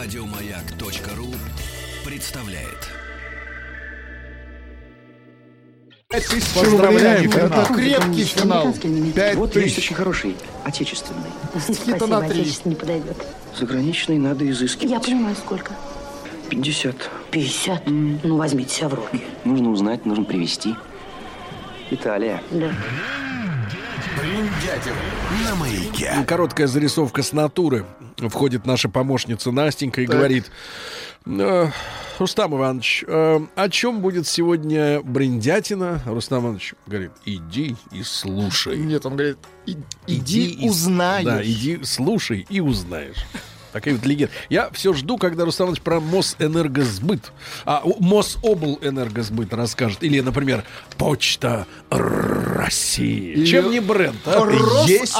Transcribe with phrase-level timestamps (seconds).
[0.00, 1.26] Радиомаяк.ру
[2.06, 2.88] представляет.
[6.08, 8.72] Пять тысяч Поздравляем, это крепкий финал.
[9.14, 9.84] Пять Вот есть тысяч.
[9.84, 11.28] очень хороший, отечественный.
[11.84, 13.16] Хита на отечественный не подойдет.
[13.54, 14.90] Заграничный надо изыскивать.
[14.90, 15.74] Я понимаю, сколько?
[16.48, 16.96] 50.
[17.30, 17.82] 50?
[17.86, 19.22] Ну, возьмите себя в руки.
[19.44, 20.76] Нужно узнать, нужно привезти.
[21.90, 22.42] Италия.
[22.50, 22.72] Да.
[25.44, 26.24] На маяке.
[26.26, 27.84] Короткая зарисовка с натуры.
[28.28, 30.50] Входит наша помощница Настенька и говорит,
[31.26, 31.68] «Э,
[32.18, 36.02] Рустам Иванович, э, о чем будет сегодня бриндятина?
[36.06, 38.76] Рустам Иванович говорит, иди и слушай.
[38.76, 41.24] Нет, он говорит, «И- иди, и- узнаешь.
[41.24, 43.16] Да, иди слушай и узнаешь.
[43.72, 44.32] Такая вот легенда.
[44.48, 47.32] Я все жду, когда Рустам Иванович про Мосэнергосбыт,
[47.64, 50.02] а Мособлэнергосбыт расскажет.
[50.02, 50.64] Или, например,
[50.98, 53.32] Почта России.
[53.32, 54.44] Или Чем не бренд, а?
[54.86, 55.14] Есть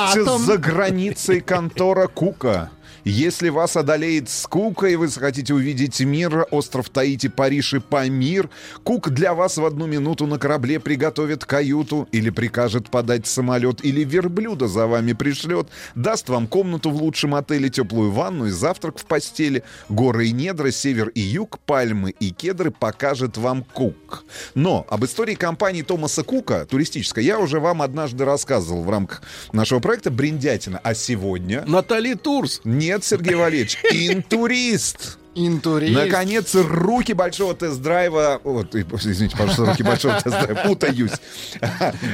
[0.46, 2.70] за границей контора Кука.
[3.04, 8.50] Если вас одолеет скука и вы захотите увидеть мир, остров Таити, Париж и Памир,
[8.84, 14.04] Кук для вас в одну минуту на корабле приготовит каюту или прикажет подать самолет, или
[14.04, 19.06] верблюда за вами пришлет, даст вам комнату в лучшем отеле, теплую ванну и завтрак в
[19.06, 24.24] постели, горы и недра, север и юг, пальмы и кедры покажет вам Кук.
[24.54, 29.80] Но об истории компании Томаса Кука, туристической, я уже вам однажды рассказывал в рамках нашего
[29.80, 30.80] проекта «Бриндятина».
[30.82, 31.64] А сегодня...
[31.66, 32.60] Натали Турс.
[32.90, 35.19] Нет, Сергей Валерьевич, интурист.
[35.34, 35.94] Интурист.
[35.94, 38.40] Наконец, руки большого тест-драйва...
[38.42, 40.60] Вот, извините, пожалуйста, руки большого тест-драйва.
[40.66, 41.12] Путаюсь.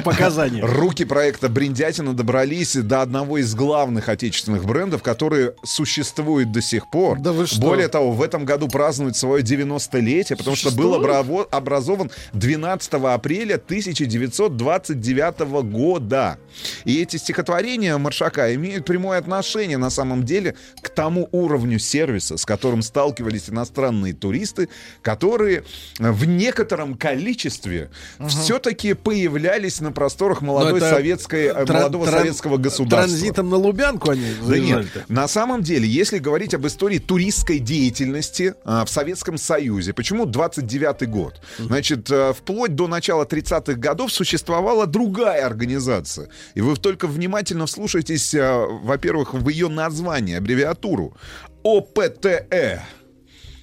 [0.04, 0.62] Показания.
[0.62, 7.18] Руки проекта «Бриндятина» добрались до одного из главных отечественных брендов, которые существуют до сих пор.
[7.18, 7.60] Да вы что?
[7.60, 13.54] Более того, в этом году празднует свое 90-летие, потому что был обраво- образован 12 апреля
[13.54, 16.38] 1929 года.
[16.84, 22.44] И эти стихотворения Маршака имеют прямое отношение, на самом деле, к тому уровню сервиса, с
[22.44, 24.68] которым сталкивались иностранные туристы,
[25.02, 25.62] которые
[26.00, 27.90] э, в некотором количестве
[28.28, 33.08] все-таки появлялись на просторах молодой это советской, э, Тран- молодого тран- советского государства.
[33.08, 38.54] Транзитом на Лубянку они Да нет, на самом деле, если говорить об истории туристской деятельности
[38.64, 41.40] а, в Советском Союзе, почему 29-й год?
[41.58, 46.28] Значит, а, вплоть до начала 30-х годов существовала другая организация.
[46.54, 51.16] И вы только внимательно вслушайтесь, а, во-первых, в ее название, аббревиатуру.
[51.62, 52.82] ОПТЭ.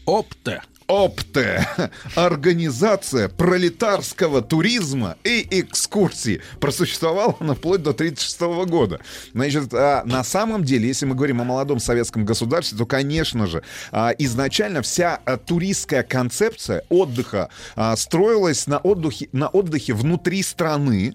[0.06, 0.64] Опта.
[0.88, 1.66] ОПТЭ.
[2.16, 6.42] Организация пролетарского туризма и экскурсий.
[6.60, 9.00] Просуществовала она вплоть до 1936 года.
[9.34, 13.64] Значит, а, на самом деле, если мы говорим о молодом советском государстве, то, конечно же,
[13.92, 17.50] а, изначально вся а, туристская концепция отдыха
[17.96, 21.14] строилась на отдыхе, на отдыхе внутри страны.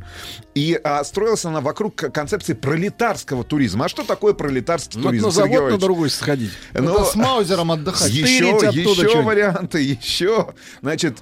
[0.59, 3.85] И а, строилась она вокруг концепции пролетарского туризма.
[3.85, 5.27] А что такое пролетарский Вот туризм?
[5.27, 5.81] на завод на Валерьевич?
[5.81, 6.51] другой сходить.
[6.73, 8.11] Это Ну, с Маузером отдыхать.
[8.11, 10.55] еще, еще варианты, еще.
[10.83, 11.19] Значит,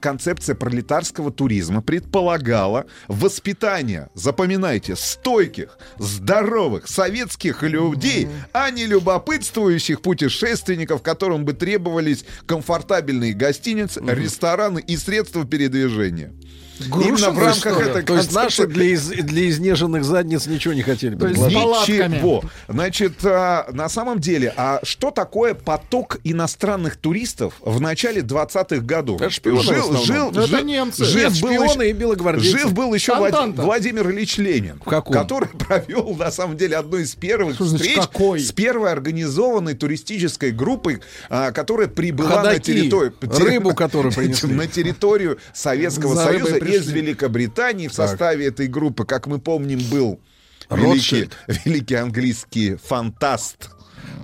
[0.00, 11.44] концепция пролетарского туризма предполагала воспитание, запоминайте, стойких, здоровых советских людей, а не любопытствующих путешественников, которым
[11.44, 16.32] бы требовались комфортабельные гостиницы, рестораны и средства передвижения.
[16.80, 21.14] Именно в рамках этой То есть наши для, из- для изнеженных задниц ничего не хотели.
[21.14, 22.42] Ничего.
[22.68, 29.20] Значит, а, на самом деле, а что такое поток иностранных туристов в начале 20-х годов?
[29.20, 31.04] Это шпионы жил, жил, Ну, это жил- немцы.
[31.04, 32.58] жив Нет, был шпионы еще- и белогвардейцы.
[32.58, 33.62] Жив был еще Влад- Антанта.
[33.62, 35.12] Владимир Ильич Ленин, В каком?
[35.14, 38.40] который провел, на самом деле, одну из первых Что значит встреч какой?
[38.40, 42.72] с первой организованной туристической группой, а, которая прибыла на Ходаки.
[42.72, 43.14] территорию...
[43.20, 44.52] Рыбу, которую принесли.
[44.54, 46.54] На территорию Советского За Союза.
[46.68, 47.88] Из Великобритании.
[47.88, 50.20] В составе этой группы, как мы помним, был
[50.70, 51.30] великий,
[51.64, 53.70] великий английский фантаст.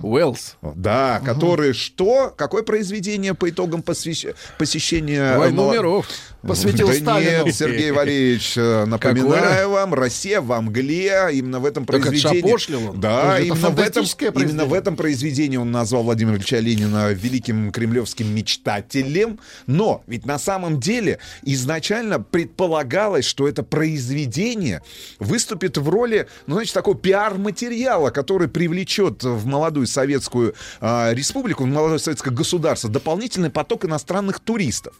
[0.01, 0.57] Уэллс.
[0.61, 2.33] Да, который что?
[2.35, 5.37] Какое произведение по итогам посвящ- посещения...
[5.37, 6.07] Войну мало- миров.
[6.41, 7.45] Посвятил да Сталину.
[7.45, 12.87] нет, Сергей Валерьевич, э, напоминаю вам, Россия во мгле, именно в этом Так произведении...
[12.89, 12.99] он.
[12.99, 14.05] Да, Это именно в, этом,
[14.35, 19.39] именно в этом произведении он назвал Владимира Ильича Ленина великим кремлевским мечтателем.
[19.65, 24.81] Но ведь на самом деле изначально предполагалось, что это произведение
[25.19, 31.99] выступит в роли, ну, значит, такого пиар-материала, который привлечет в молодую советскую а, республику, молодое
[31.99, 34.93] советское государство дополнительный поток иностранных туристов.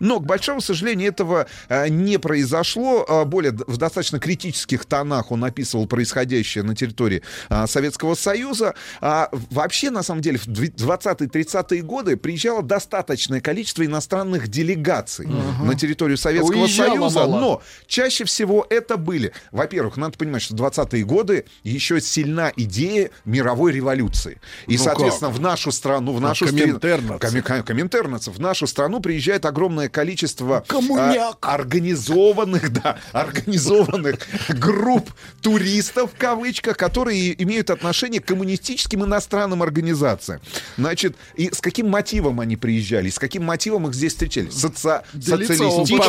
[0.00, 3.04] Но, к большому сожалению, этого а, не произошло.
[3.08, 8.74] А, Более в достаточно критических тонах он описывал происходящее на территории а, Советского Союза.
[9.00, 15.26] А, Вообще, на самом деле, в дви- 20-30-е годы приезжало достаточное количество иностранных делегаций
[15.62, 17.18] на территорию Советского Уезжало Союза.
[17.20, 17.40] мало.
[17.40, 23.72] Но чаще всего это были, во-первых, надо понимать, что 20-е годы еще сильна идея мировой
[23.72, 24.31] революции.
[24.66, 25.38] И, Ну соответственно, как?
[25.38, 26.62] в нашу страну, в нашу страну...
[26.64, 27.26] коминтерновцы.
[27.26, 28.34] Коми- ком- коминтерновцев.
[28.36, 34.18] В нашу страну приезжает огромное количество а, организованных, да, организованных
[34.48, 40.40] групп туристов, в кавычках, которые имеют отношение к коммунистическим иностранным организациям.
[40.76, 44.50] Значит, и с каким мотивом они приезжали, с каким мотивом их здесь встречали?
[44.50, 45.02] Соци-.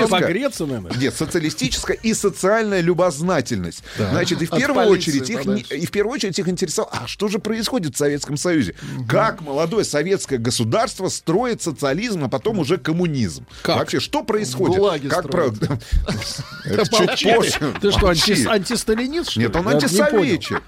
[0.10, 0.92] Погреться, наверное.
[0.98, 3.84] Нет, социалистическая и социальная любознательность.
[3.98, 7.28] Значит, и в первую полиции очередь их и в первую очередь их интересовало, а что
[7.28, 8.76] же происходит в Советском Союзе?
[9.08, 13.46] Как молодое советское государство строит социализм, а потом уже коммунизм?
[13.62, 13.78] Как?
[13.78, 14.78] Вообще, что происходит?
[14.78, 15.26] ГУЛАГи как
[16.66, 17.74] Это чуть позже.
[17.82, 20.62] Ты что, антисталинист, Нет, он антисоветчик.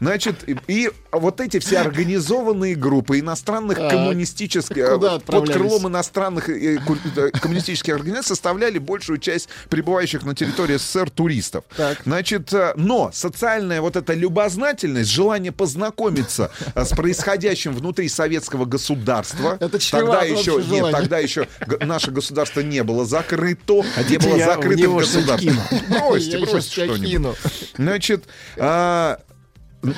[0.00, 6.78] Значит, и, вот эти все организованные группы иностранных коммунистических, э, под крылом иностранных э,
[7.16, 11.64] э, коммунистических организаций составляли большую часть пребывающих на территории СССР туристов.
[12.04, 16.50] Значит, но социальная вот эта любознательность, желание познакомиться
[16.84, 19.56] с происходящим внутри советского государства.
[19.60, 21.48] Это тогда еще, нет, тогда еще
[21.80, 25.56] наше государство не было закрыто, не Хотите, было закрытым государством.
[25.88, 27.36] Бросьте, бросьте что-нибудь.
[27.76, 28.24] Значит,
[28.56, 29.20] а,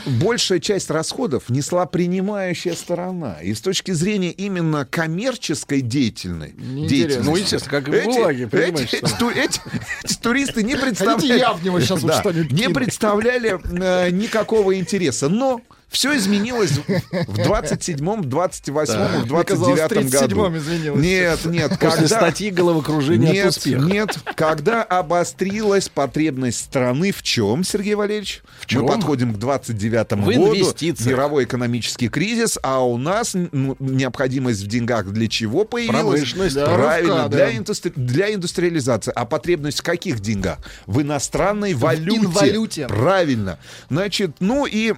[0.06, 3.38] большая часть расходов несла принимающая сторона.
[3.42, 6.88] И с точки зрения именно коммерческой деятельной, Неинтересно.
[6.88, 7.30] деятельности.
[7.30, 9.60] Ну, естественно, как и в эти- ГУЛАГе, эти, эти ту- эти-
[10.04, 11.38] эти туристы не представляли...
[11.38, 12.74] я в него вот Да, что-нибудь Не кину.
[12.74, 15.28] представляли э, никакого интереса.
[15.28, 15.60] Но
[15.90, 20.36] все изменилось в 27-м, 28-м, в Мне казалось, в 29-м году.
[20.36, 21.02] 37-м изменилось.
[21.02, 21.78] Нет, нет.
[21.80, 23.82] После статьи головокружения нет, от успеха.
[23.82, 28.42] Нет, когда обострилась потребность страны в чем, Сергей Валерьевич?
[28.60, 28.82] В чем?
[28.82, 30.30] Мы подходим к 29 В году.
[30.32, 31.08] инвестициях.
[31.08, 36.00] Мировой экономический кризис, а у нас ну, необходимость в деньгах для чего появилась?
[36.00, 36.54] Промышленность.
[36.54, 37.52] Правильно, для, да.
[37.52, 39.12] индустри- для индустриализации.
[39.14, 40.58] А потребность в каких деньгах?
[40.86, 42.20] В иностранной валюте.
[42.20, 42.86] инвалюте.
[42.86, 43.58] Правильно.
[43.88, 44.94] Значит, ну и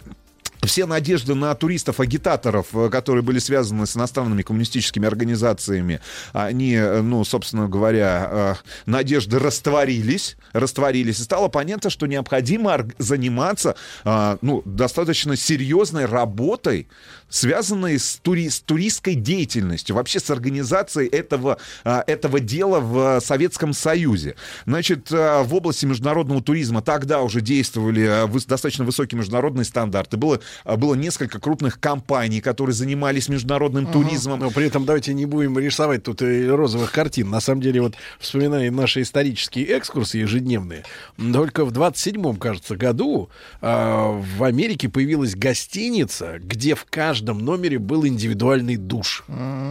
[0.65, 6.01] все надежды на туристов-агитаторов, э, которые были связаны с иностранными коммунистическими организациями,
[6.33, 8.55] они, э, ну, собственно говоря, э,
[8.87, 16.89] надежды растворились, растворились, и стало понятно, что необходимо заниматься, ну, достаточно серьезной работой,
[17.33, 23.73] связанной с, тури- с туристской деятельностью, вообще с организацией этого, а, этого дела в Советском
[23.73, 24.37] Союзе.
[24.67, 30.19] Значит, а, в области международного туризма тогда уже действовали а, достаточно высокие международные стандарты.
[30.19, 34.41] Было, было несколько крупных компаний, которые занимались международным туризмом.
[34.41, 37.31] Но при этом давайте не будем рисовать тут и розовых картин.
[37.31, 40.85] На самом деле, вот вспоминая наши исторические экскурсы ежедневные,
[41.17, 43.31] только в 27-м, кажется, году
[43.61, 49.25] в Америке появилась гостиница, где в каждом номере был индивидуальный душ.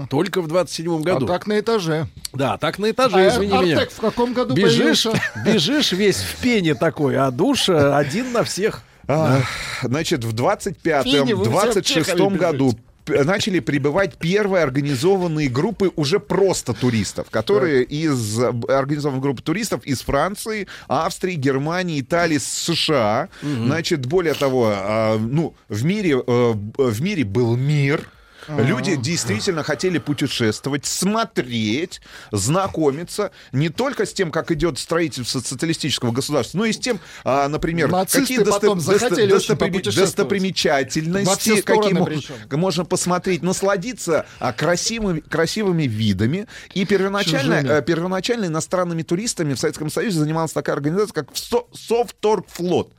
[0.09, 1.25] Только в 27-м А году.
[1.27, 2.07] так на этаже.
[2.33, 3.77] Да, так на этаже, А извини меня.
[3.77, 5.21] Артек в каком году Бежишь, появился?
[5.45, 8.83] бежишь весь в пене такой, а душ э, один на всех.
[9.07, 9.41] А,
[9.83, 12.77] Значит, в Фини, 25-м, вы все 26 аптеками году п-
[13.07, 20.67] начали прибывать первые организованные группы уже просто туристов, которые из организованных групп туристов из Франции,
[20.87, 23.29] Австрии, Германии, Италии, США.
[23.65, 28.07] Значит, более того, а, ну, в мире, э, в мире был мир.
[28.47, 32.01] Люди действительно хотели путешествовать, смотреть,
[32.31, 37.47] знакомиться не только с тем, как идет строительство социалистического государства, но и с тем, а,
[37.47, 39.95] например, Нацисты какие досто- досто- попутешествовать.
[40.09, 46.47] достопримечательности, какие мо- можно посмотреть, насладиться а, красивыми, красивыми видами.
[46.73, 52.91] И первоначально, э, первоначально иностранными туристами в Советском Союзе занималась такая организация, как Со- Совторгфлот.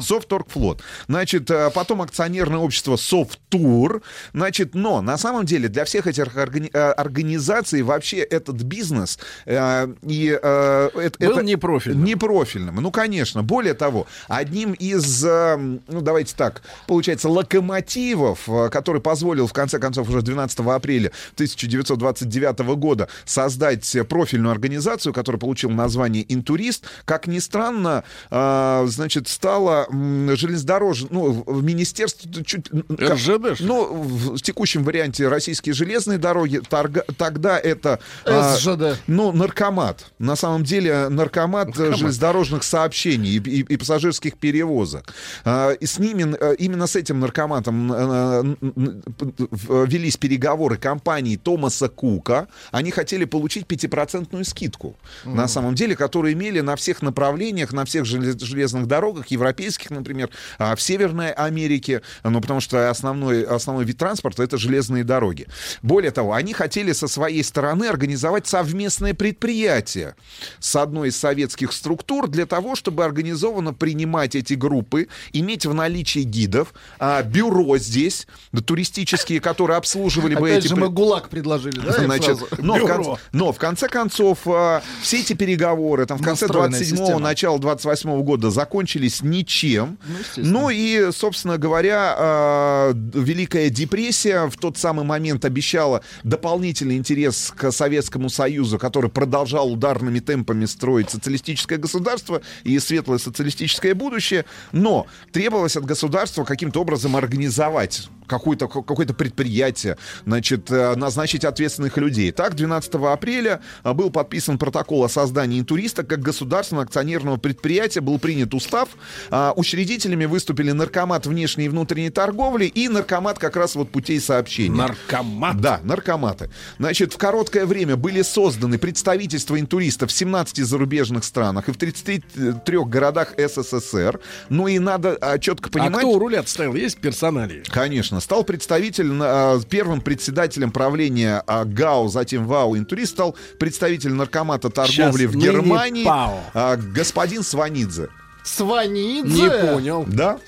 [0.00, 0.80] Совторгфлот.
[1.08, 4.02] Значит, э, потом акционерное общество Софтур.
[4.32, 9.88] Значит, но на самом деле для всех этих органи- э, организаций вообще этот бизнес э,
[10.02, 12.04] и э, это, Был это непрофильным.
[12.04, 12.76] непрофильным.
[12.76, 13.42] Ну, конечно.
[13.42, 19.78] Более того, одним из, э, ну, давайте так, получается, локомотивов, э, который позволил, в конце
[19.78, 27.38] концов, уже 12 апреля 1929 года создать профильную организацию, которая получила название «Интурист», как ни
[27.38, 32.68] странно, э, значит, стало м, железнодорожное, ну, в- министерство чуть...
[33.00, 33.60] РЖД?
[33.60, 37.98] Ну, в в текущем варианте российские железные дороги, торга- тогда это...
[38.26, 38.98] а, СЖД.
[39.06, 40.04] ну, наркомат.
[40.18, 45.14] На самом деле наркомат, э, железнодорожных сообщений и, и- и пассажирских перевозок.
[45.46, 52.46] А, И с ними, э, именно с этим наркоматом в- велись переговоры компании Томаса Кука.
[52.70, 58.04] Они хотели получить 5% скидку, на самом деле, которую имели на всех направлениях, на всех
[58.04, 63.96] желез- железных дорогах, европейских, например, а, в Северной Америке, ну, потому что основной, основной вид
[63.96, 65.46] транспорта— это железные дороги.
[65.82, 70.16] Более того, они хотели со своей стороны организовать совместное предприятие
[70.58, 76.20] с одной из советских структур для того, чтобы организованно принимать эти группы, иметь в наличии
[76.20, 80.68] гидов, а, бюро здесь, да, туристические, которые обслуживали бы Опять эти...
[80.68, 81.92] же мы ГУЛАГ предложили, да?
[81.92, 86.46] Значит, но, в конце, но в конце концов а, все эти переговоры там в конце
[86.46, 87.20] Настроенная 27-го, система.
[87.20, 89.98] начала 28-го года закончились ничем.
[90.36, 90.60] Ну.
[90.60, 97.70] Ну и, собственно говоря, а, Великая депрессия в тот самый момент обещала дополнительный интерес к
[97.72, 105.76] Советскому Союзу, который продолжал ударными темпами строить социалистическое государство и светлое социалистическое будущее, но требовалось
[105.76, 112.30] от государства каким-то образом организовать какое-то какое-то предприятие, значит, э, назначить ответственных людей.
[112.30, 118.18] Так, 12 апреля э, был подписан протокол о создании интуриста как государственного акционерного предприятия, был
[118.18, 118.90] принят устав.
[119.30, 124.76] А, Учредителями выступили наркомат внешней и внутренней торговли и наркомат как раз вот путей сообщения.
[124.76, 125.60] Наркомат.
[125.60, 126.50] Да, наркоматы.
[126.78, 132.78] Значит, в короткое время были созданы представительства интуристов в 17 зарубежных странах и в 33
[132.84, 134.20] городах СССР.
[134.48, 136.02] Ну и надо а, четко А понимать...
[136.02, 136.74] кто у руля стоял?
[136.74, 137.62] Есть персоналии?
[137.68, 138.19] Конечно.
[138.20, 145.26] Стал представитель, а, первым председателем правления а, ГАУ, затем ВАУ «Интурист», стал представитель наркомата торговли
[145.26, 146.40] Сейчас в Германии, ПАО.
[146.54, 148.08] а, господин Сванидзе.
[148.44, 149.42] Сванидзе.
[149.42, 150.04] Не понял.
[150.06, 150.38] Да?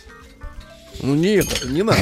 [1.03, 1.97] Ну не это, не наш.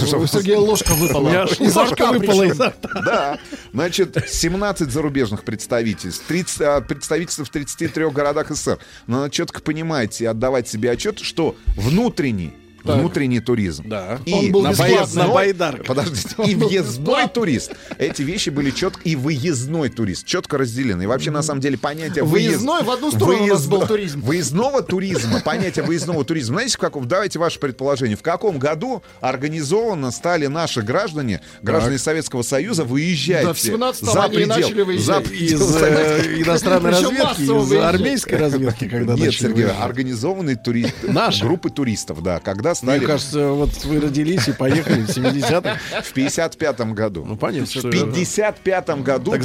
[0.00, 1.46] У Сергея ложка выпала.
[1.60, 2.72] ложка рта выпала.
[3.04, 3.38] Да.
[3.72, 8.78] Значит, 17 зарубежных представительств, 30, а, представительств в 33 городах СССР.
[9.06, 13.88] Но надо четко понимать и отдавать себе отчет, что внутренний внутренний туризм.
[13.88, 14.18] Да.
[14.24, 15.86] И Он был На на байдарках.
[15.86, 16.34] Подождите.
[16.46, 17.72] И въездной турист.
[17.98, 19.00] Эти вещи были четко...
[19.04, 20.26] И выездной турист.
[20.26, 21.02] Четко разделены.
[21.04, 22.24] И вообще, на самом деле, понятие...
[22.24, 24.20] выезд- Выездной в одну сторону у нас был туризм.
[24.20, 26.54] Выездного туризма, понятие выездного туризма.
[26.56, 28.16] Знаете, в каком, давайте ваше предположение.
[28.16, 34.28] В каком году организованно стали наши граждане, граждане Советского Союза, выезжать Да, в 17-м за
[34.28, 35.26] предел- начали выезжать.
[35.26, 37.94] за Из э, иностранной разведки, из выезжать.
[37.94, 39.82] армейской разведки, когда Нет, начали Сергей, выезжать.
[39.82, 40.86] организованные тури...
[41.02, 41.44] Наши?
[41.44, 45.78] группы туристов, да, когда Мне стали кажется, вот вы родились и поехали в 70-х.
[46.02, 47.24] в 55 году.
[47.24, 47.90] Ну, понятно, В что...
[47.90, 49.42] 55 году Так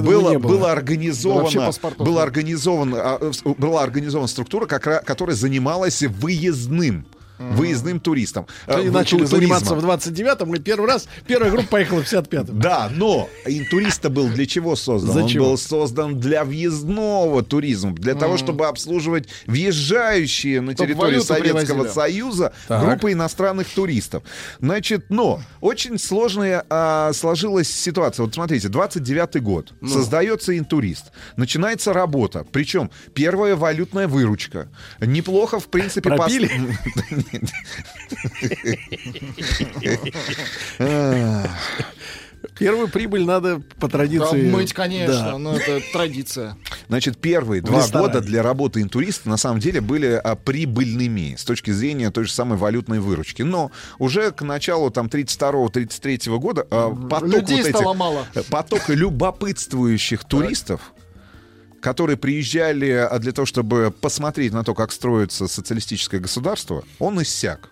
[0.00, 2.22] было, Да организовано, паспортов было
[2.96, 7.06] а, э, была организована структура, которая занималась выездным
[7.38, 8.46] выездным туристом.
[8.66, 9.40] э, Они в- начали туризмом.
[9.40, 12.58] заниматься в 29-м, и первый раз, первая группа поехала в 55-м.
[12.60, 15.12] Да, но интурист был для чего создан?
[15.26, 21.22] Для Он был создан для въездного туризма, для того, чтобы обслуживать въезжающие на Чтоб территорию
[21.22, 21.92] Советского привозили.
[21.92, 22.84] Союза Так.
[22.84, 24.22] группы иностранных туристов.
[24.60, 28.24] Значит, но очень сложная а, сложилась ситуация.
[28.24, 29.72] Вот смотрите, 29-й год.
[29.80, 29.88] Ну.
[29.88, 31.06] Создается интурист.
[31.36, 32.46] Начинается работа.
[32.52, 34.68] Причем первая валютная выручка.
[35.00, 36.50] Неплохо, в принципе, пос- Пропили?
[42.58, 44.48] Первую прибыль надо по традиции...
[44.50, 45.38] Мыть, конечно, Да.
[45.38, 46.56] но это традиция.
[46.88, 48.06] Значит, первые два ресторане.
[48.14, 52.32] года для работы интуриста на самом деле были а, прибыльными с точки зрения той же
[52.32, 53.42] самой валютной выручки.
[53.42, 58.26] Но уже к началу там 32-33 года а, поток Людей вот этих- стало мало.
[58.48, 60.92] поток любопытствующих туристов,
[61.86, 67.70] которые приезжали а, для того, чтобы посмотреть на то, как строится социалистическое государство, он иссяк.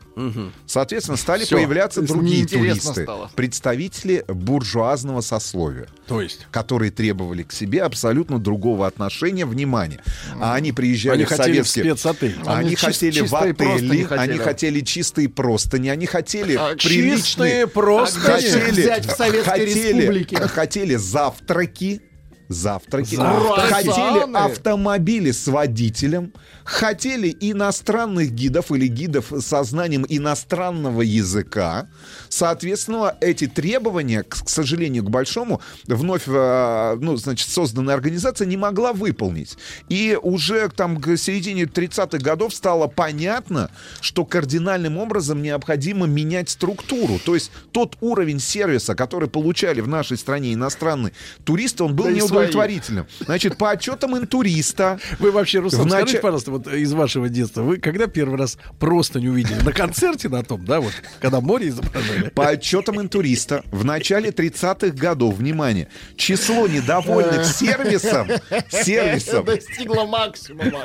[0.67, 1.57] Соответственно, стали Всё.
[1.57, 3.29] появляться другие туристы, стало.
[3.35, 6.47] представители буржуазного сословия То есть...
[6.53, 10.01] которые требовали к себе абсолютно другого отношения, внимания.
[10.41, 11.85] А они приезжали Они в советские...
[11.97, 12.37] спецотель.
[12.47, 14.31] Они, Они чис- хотели в чистые простыни отели, хотели.
[14.31, 17.17] они хотели чистые простыни, они хотели А, приличные...
[17.19, 18.21] Чистые просто...
[18.21, 20.37] Хотели- взять в Советской хотели, Республике.
[20.37, 22.01] хотели завтраки,
[22.49, 23.73] завтраки, Завтраки.
[23.73, 24.37] хотели Круассаны.
[24.37, 26.33] автомобили с водителем,
[26.65, 31.89] хотели иностранных гидов или гидов со знанием иностранного языка.
[32.29, 38.57] Соответственно, эти требования, к, к сожалению, к большому, вновь, э, ну, значит, созданная организация не
[38.57, 39.57] могла выполнить.
[39.89, 43.71] И уже там к середине 30-х годов стало понятно,
[44.01, 47.19] что кардинальным образом необходимо менять структуру.
[47.25, 51.13] То есть тот уровень сервиса, который получали в нашей стране иностранные
[51.45, 52.34] туристы, он был Да и неудовлетворительным.
[52.35, 53.07] Удовлетворительным.
[53.21, 54.99] Значит, по отчетам интуриста...
[55.19, 58.59] Вы вообще, Руслан, В нач- скажите, пожалуйста, вот из вашего детства, вы когда первый раз
[58.79, 59.61] просто не увидели?
[59.63, 62.31] На концерте на том, да, вот, когда море изображали?
[62.31, 68.29] По отчетам интуриста, в начале 30-х годов, внимание, число недовольных сервисом,
[68.71, 70.83] сервисом Достигла максимума.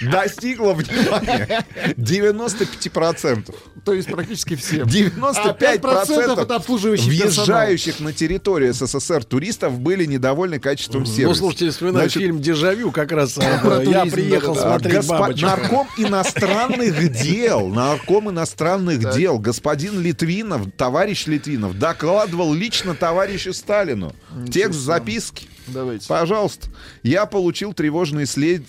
[0.00, 1.64] достигло, внимание,
[1.96, 3.54] 95%.
[3.84, 4.82] То есть практически все.
[4.82, 11.28] 95% 5% это обслуживающий въезжающих на территорию СССР туристов были недовольны качеством сервиса.
[11.28, 15.34] Ну, слушайте, вспоминаю Значит, фильм «Дежавю», как раз э, я приехал смотреть Госпо-.
[15.40, 24.14] Нарком иностранных дел, нарком иностранных дел, господин Литвинов, товарищ Литвинов, докладывал лично товарищу Сталину.
[24.52, 25.48] Текст записки.
[25.66, 26.06] Давайте.
[26.06, 26.68] Пожалуйста,
[27.02, 28.68] я получил тревожные след-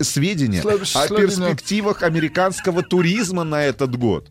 [0.00, 4.28] сведения Следующее о перспективах американского туризма на этот год.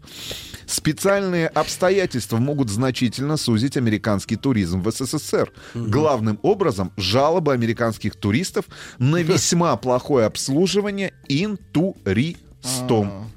[0.72, 5.52] Специальные обстоятельства могут значительно сузить американский туризм в СССР.
[5.74, 8.66] Главным образом жалобы американских туристов
[8.98, 13.30] на весьма плохое обслуживание интуристом.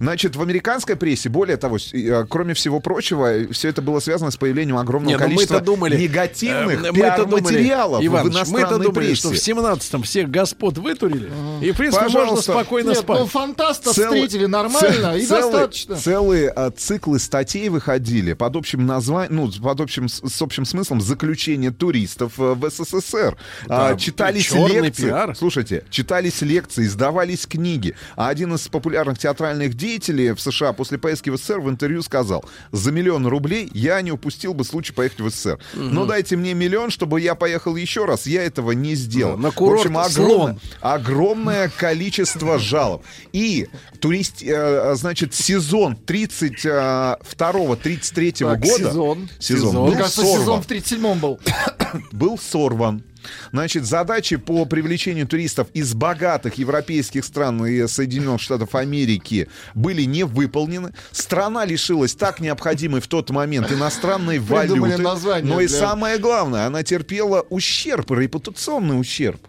[0.00, 4.36] Значит, в американской прессе, более того, э, кроме всего прочего, все это было связано с
[4.38, 9.14] появлением огромного Не, ну количества думали, негативных э, пиар-материалов в иностранной думали, прессе.
[9.16, 11.30] что в 17-м всех господ вытурили,
[11.60, 12.52] и, в принципе, можно Пожалуйста.
[12.52, 13.18] спокойно Нет, спать.
[13.20, 15.96] ну фантаста Целый- встретили нормально и целый- достаточно.
[15.96, 21.72] Целые а, циклы статей выходили под общим названием, ну, под общим, с общим смыслом заключение
[21.72, 23.36] туристов э, в СССР.
[23.68, 25.08] А, Да, читались чёрный лекции.
[25.08, 25.36] пиар.
[25.36, 27.94] Слушайте, читались лекции, издавались книги.
[28.16, 32.44] А один из популярных театральных деятелей в США после поездки в СССР в интервью сказал,
[32.72, 35.58] за миллион рублей я не упустил бы случай поехать в СССР.
[35.74, 38.26] Но дайте мне миллион, чтобы я поехал еще раз.
[38.26, 39.36] Я этого не сделал.
[39.36, 43.02] Да, на в курорт общем, огромное, огромное количество жалоб.
[43.32, 43.68] И
[44.00, 49.28] турист, э, значит, сезон 32-33 Так, года сезон.
[49.38, 49.74] сезон Сезон.
[49.74, 50.40] был Мне кажется, сорван.
[50.40, 51.40] сезон в 37-м был.
[52.12, 53.02] был сорван.
[53.52, 60.24] Значит, задачи по привлечению туристов из богатых европейских стран и Соединенных Штатов Америки были не
[60.24, 60.92] выполнены.
[61.12, 65.02] Страна лишилась так необходимой в тот момент иностранной Придумали валюты.
[65.48, 69.40] Но и для- самое главное, она терпела ущерб, репутационный ущерб.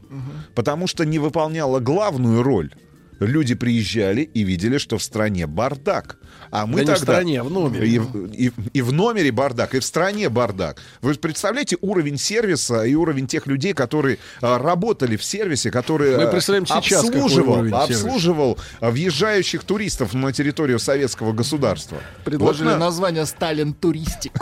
[0.56, 2.74] Потому что не выполняла главную роль.
[3.20, 6.18] Люди приезжали и видели, что в стране бардак.
[6.52, 7.14] А мы Да не в тогда...
[7.14, 7.88] стране, а в номере.
[7.88, 10.78] И, в- и- и в номере бардак, и в стране бардак.
[11.02, 16.24] Вы представляете уровень сервиса и уровень тех людей, которые а, работали в сервисе, которые Мы
[16.24, 21.98] а, представляем сейчас, обслуживал, обслуживал въезжающих туристов на территорию советского государства.
[22.26, 24.34] Предложили Вот на- название Сталин Туристик.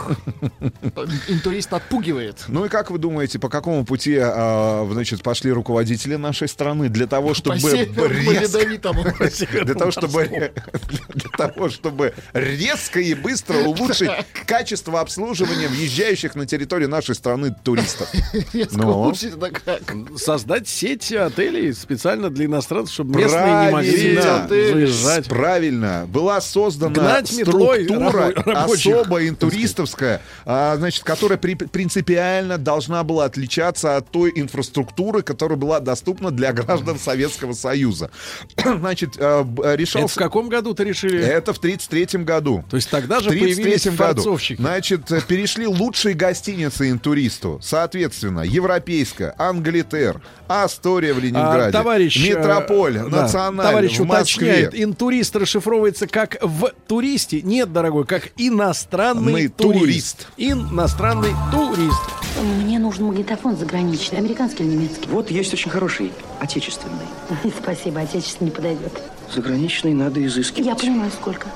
[1.27, 2.45] Интурист отпугивает.
[2.47, 7.05] Ну и как вы думаете, по какому пути, а, значит, пошли руководители нашей страны для
[7.07, 8.59] того, чтобы резко.
[9.63, 10.25] Для того, чтобы,
[11.13, 11.98] для того, чтобы
[12.33, 14.09] резко и быстро улучшить
[14.45, 18.09] качество обслуживания въезжающих на территорию нашей страны туристов.
[18.53, 18.91] Резко Ну.
[18.91, 19.81] улучшить это как?
[20.17, 24.47] Создать сеть отелей специально для иностранцев, чтобы местные не могли Правильно.
[24.47, 25.25] заезжать.
[25.27, 26.05] Правильно.
[26.07, 28.33] Была создана структура
[28.63, 35.79] особая интуристовская, а, значит, которая при- принципиально должна была отличаться от той инфраструктуры, которая была
[35.79, 38.12] доступна для граждан Советского Союза.
[38.63, 40.19] Значит, а, б- Это в решался...
[40.19, 41.23] каком году ты решили?
[41.23, 41.59] Это в
[41.89, 42.63] 33 году.
[42.69, 44.39] То есть тогда же появились 33 году.
[44.58, 47.60] Значит, э, перешли лучшие гостиницы интуристу.
[47.62, 54.47] Соответственно, Европейская, Англитер, Астория в Ленинграде, А, товарищ, э, Метрополь, да, Националь товарищ в Москве.
[54.52, 57.41] уточняет, интурист расшифровывается как в туристе.
[57.41, 59.80] Нет, дорогой, как иностранный Мы турист.
[59.82, 60.28] турист.
[60.38, 61.99] Иностранный турист.
[62.63, 65.08] Мне нужен магнитофон заграничный, американский или немецкий?
[65.10, 67.06] Вот есть очень хороший, отечественный.
[67.62, 68.93] Спасибо, отечественный подойдет.
[69.34, 70.80] Заграничный надо Я изыскивать.
[70.82, 71.47] понимаю, сколько?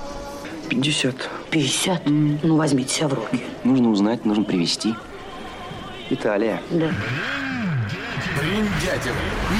[0.69, 1.29] 50.
[1.51, 2.01] 50?
[2.07, 3.43] Ну, возьмите себя в руки.
[3.63, 4.95] Нужно узнать, нужно привезти.
[6.09, 6.61] Италия.
[6.71, 6.91] Да.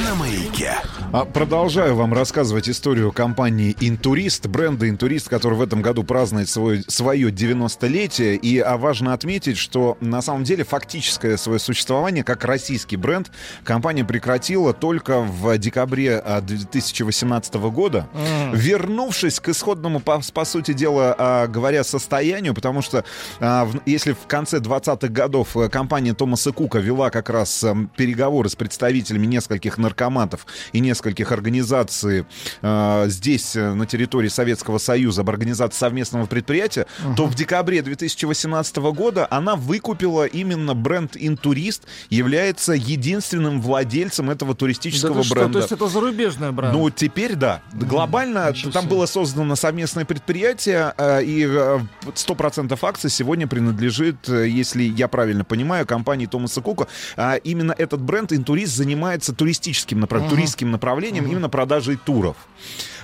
[0.04, 0.78] На маяке.
[1.14, 6.84] А продолжаю вам рассказывать историю компании «Интурист», бренда «Интурист», который в этом году празднует свой,
[6.88, 8.36] свое 90-летие.
[8.36, 13.30] И а, важно отметить, что на самом деле фактическое свое существование как российский бренд
[13.64, 18.08] компания прекратила только в декабре а, 2018 года,
[18.52, 23.06] вернувшись к исходному, по, по сути дела, а, говоря, состоянию, потому что
[23.40, 28.50] а, если в конце 20-х годов э, компания Томаса Кука вела как раз эм, переговоры
[28.50, 32.26] с с представителями нескольких наркоматов и нескольких организаций
[32.62, 36.86] э, здесь, э, на территории Советского Союза, об организации совместного предприятия,
[37.16, 44.58] то в декабре 2018 года она выкупила именно бренд «Интурист», является единственным владельцем этого Да
[44.58, 45.54] туристического что, бренда.
[45.54, 46.74] то есть это зарубежная бренд?
[46.74, 47.62] Ну, теперь да.
[47.74, 54.48] Глобально ничего там было создано совместное предприятие, э, и э, 100% акций сегодня принадлежит, э,
[54.48, 56.88] если я правильно понимаю, компании Томаса Кука.
[57.16, 60.93] А именно этот бренд «Интурист» занимается туристическим направлением, туристским направлением,
[61.32, 62.36] именно продажей туров.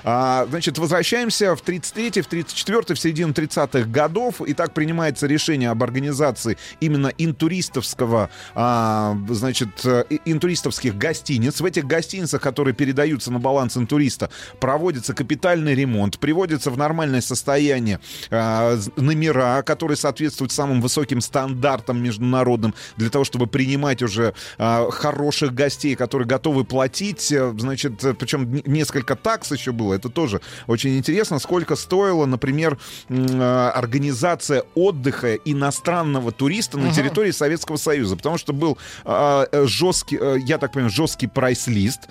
[0.03, 4.41] А, значит, возвращаемся в 33 в 34 в середину 30-х годов.
[4.41, 11.61] И так принимается решение об организации именно интуристовского, а, значит, э, интуристовских гостиниц.
[11.61, 17.99] В этих гостиницах, которые передаются на баланс интуриста, проводится капитальный ремонт, приводится в нормальное состояние
[18.29, 25.53] а, номера, которые соответствуют самым высоким стандартам международным, для того, чтобы принимать уже а, хороших
[25.53, 27.31] гостей, которые готовы платить.
[27.31, 29.88] э, Значит, э, причем несколько такс еще было.
[29.93, 31.39] Это тоже очень интересно.
[31.39, 38.15] Сколько стоила, например, э, организация отдыха иностранного туриста на территории Советского Союза.
[38.15, 42.01] Потому что был а, э, жесткий, э, я так понимаю, жесткий прайс-лист,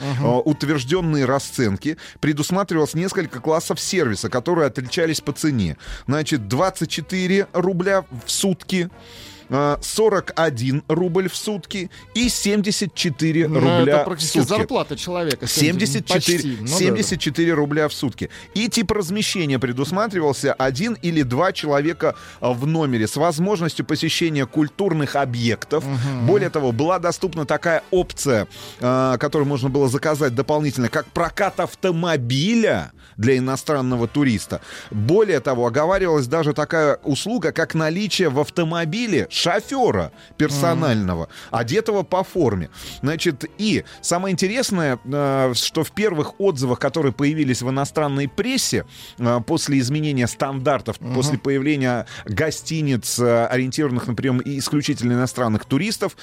[0.45, 1.97] утвержденные расценки.
[2.21, 5.77] Предусматривалось несколько классов сервиса, которые отличались по цене.
[6.07, 8.91] Значит, 24 рубля в сутки.
[9.49, 14.49] Э, 41 рубль в сутки и 74 Ну, рубля это в практически сутки.
[14.49, 15.47] зарплата человека.
[15.47, 16.57] 74, Почти.
[16.61, 18.31] Ну да, 74 рубля в сутки.
[18.55, 25.17] И тип размещения предусматривался один или два человека а, в номере с возможностью посещения культурных
[25.17, 25.85] объектов.
[26.23, 28.47] Более того, была доступна такая опция,
[28.81, 34.61] а, которую можно было заказать дополнительно, как прокат автомобиля для иностранного туриста.
[34.91, 42.71] Более того, оговаривалась даже такая услуга, как наличие в автомобиле шофера персонального, одетого по форме.
[43.03, 48.85] Значит, и самое интересное, э, что в первых отзывах, которые появились в иностранной прессе
[49.19, 56.17] э, после изменения стандартов, после появления гостиниц, э, ориентированных на прием исключительно иностранных туристов,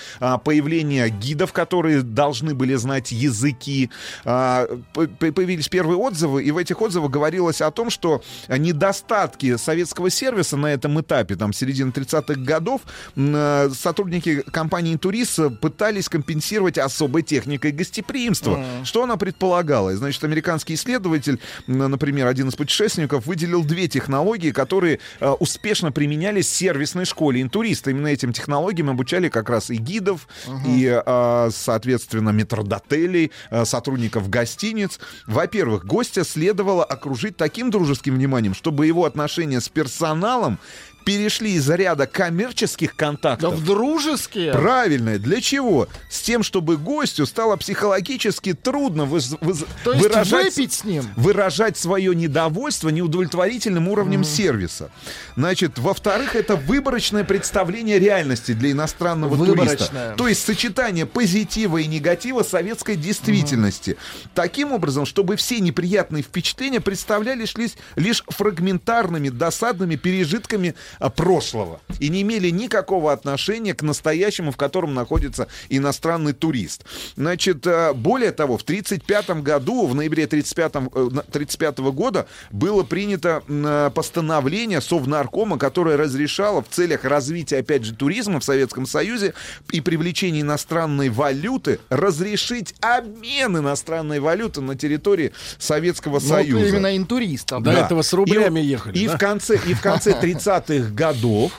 [0.43, 3.89] появления гидов, которые должны были знать языки,
[4.23, 10.10] по- по- появились первые отзывы, и в этих отзывах говорилось о том, что недостатки советского
[10.10, 12.82] сервиса на этом этапе, там, середины 30-х годов,
[13.15, 18.63] сотрудники компании «Турист» пытались компенсировать особой техникой гостеприимства.
[18.84, 19.96] Что она предполагала?
[19.96, 26.56] Значит, американский исследователь, например, один из путешественников, выделил две технологии, которые э, успешно применялись в
[26.56, 27.91] сервисной школе интуриста.
[27.91, 30.28] Именно этим технологиям обучали как раз и гидов,
[30.65, 35.00] и, э, соответственно, метрдотелей, э, сотрудников гостиниц.
[35.28, 40.60] Во-первых, гостя следовало окружить таким дружеским вниманием, чтобы его отношения с персоналом
[41.06, 44.52] перешли из ряда коммерческих Да контактов в дружеские.
[44.52, 45.18] Правильно.
[45.20, 45.88] Для чего?
[46.10, 51.06] С тем, чтобы гостю стало психологически трудно выз- выз- То есть выражать, выпить с ним.
[51.15, 54.89] выражать свое недовольство неудовлетворительным уровнем сервиса.
[55.36, 59.78] Значит, во-вторых, это выборочное представление реальности для иностранного Выборочное.
[59.78, 60.13] туриста.
[60.18, 63.98] То есть сочетание позитива и негатива советской действительности.
[64.34, 72.21] Таким образом, чтобы все неприятные впечатления представлялись лишь, лишь фрагментарными, досадными пережитками прошлого и не
[72.21, 76.84] имели никакого отношения к настоящему, в котором находится иностранный турист.
[77.15, 84.81] Значит, э, более того, в 1935 году, в ноябре 1935 года было принято э, постановление
[84.81, 89.34] Совнаркома, которое разрешало в целях развития, опять же, туризма в Советском Союзе
[89.71, 96.67] и привлечения иностранной валюты разрешить обмен иностранной валюты на территории Советского Ну, вот Союза.
[96.67, 97.63] именно интуристов.
[97.63, 99.15] До этого с рублями И- ехали, И да?
[99.15, 101.52] в конце, и в конце 30-х годов,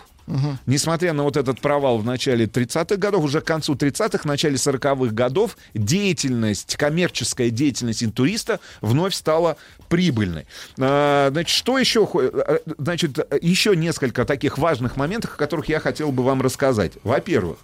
[0.67, 5.15] несмотря на вот этот провал в начале 30-х годов, уже к концу 30-х, начале 40-х
[5.15, 9.57] годов, деятельность, коммерческая деятельность интуриста вновь стала
[9.89, 10.47] прибыльной.
[10.81, 12.05] А, Значит, что еще?
[12.07, 16.93] хо- э, Значит, еще несколько таких важных моментов, о которых я хотел бы вам рассказать.
[17.05, 17.59] Во-первых,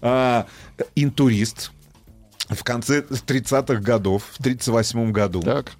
[0.00, 0.46] а,
[0.96, 1.70] интурист
[2.50, 5.70] в конце 30-х годов, в 38 году, Так.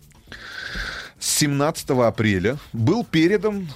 [1.19, 3.69] с 17 апреля был передан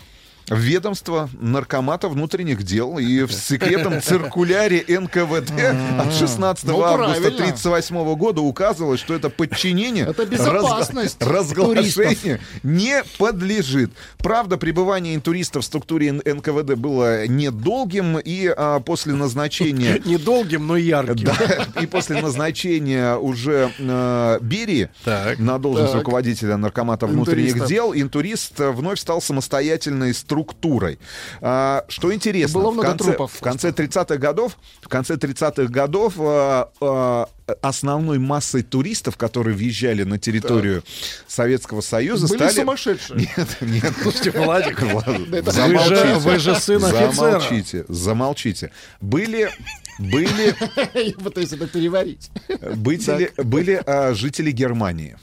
[0.48, 5.52] ведомство наркомата внутренних дел и в секретном циркуляре НКВД
[5.98, 7.28] от 16 Ну, августа правильно.
[7.28, 13.90] 1938 года указывалось, что это подчинение Это безопасность разг- разглашению не подлежит.
[14.18, 21.24] Правда, пребывание интуристов в структуре НКВД было недолгим, и а, после назначения Недолгим, но ярким.
[21.26, 25.38] да, и после назначения уже э, Берии Так.
[25.38, 26.00] на должность Так.
[26.02, 30.98] руководителя наркомата внутренних дел, интурист вновь стал самостоятельной структурой инфраструктурой.
[31.40, 33.32] А, что интересно, Было в конце, трупов.
[33.32, 37.28] в конце 30-х годов, в конце 30-х годов а, а,
[37.62, 40.82] основной массой туристов, которые въезжали на территорию
[41.26, 42.54] Советского Союза, Были стали...
[42.54, 43.18] сумасшедшие.
[43.36, 43.92] Нет, нет.
[44.02, 44.80] Слушайте, Владик,
[45.52, 46.14] Замолчите.
[46.18, 47.12] вы же сын офицера.
[47.12, 48.72] Замолчите, замолчите.
[49.00, 49.50] Были,
[49.98, 50.54] были,
[51.08, 52.30] Я пытаюсь это переварить.
[52.76, 55.16] были, были а, жители Германии.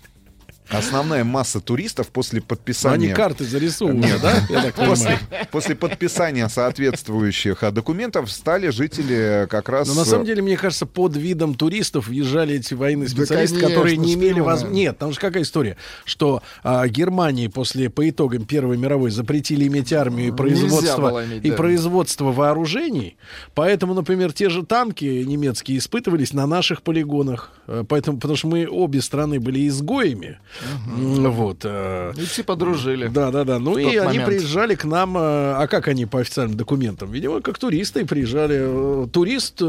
[0.74, 3.14] Основная масса туристов после Они подписания...
[3.14, 4.34] карты зарисовывали, да?
[4.50, 5.48] Я так После, понимаю.
[5.52, 9.88] после подписания соответствующих документов стали жители как раз...
[9.88, 13.98] Но на самом деле, мне кажется, под видом туристов въезжали эти военные специалисты, конечно, которые
[13.98, 14.84] не имели возможности.
[14.84, 19.94] Нет, там же какая история, что а, Германии после по итогам Первой мировой запретили иметь
[19.94, 21.56] армию и производство иметь, и да.
[21.56, 23.18] производство вооружений,
[23.54, 28.68] поэтому, например, те же танки немецкие испытывались на наших полигонах, Э, поэтому потому что мы
[28.68, 30.40] обе страны были изгоями,
[30.88, 31.62] М, вот.
[31.64, 33.08] э, И все подружили.
[33.08, 33.60] да, да, да.
[33.60, 34.26] Ну В и тот они момент.
[34.28, 35.18] приезжали к нам.
[35.18, 37.12] э, А как они по официальным документам?
[37.12, 38.58] Видимо, как туристы приезжали.
[38.60, 39.62] Э, Турист,